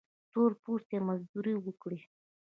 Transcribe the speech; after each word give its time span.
تور 0.31 0.51
پوستي 0.63 0.97
مزدوري 1.07 1.55
وکړي. 1.59 1.99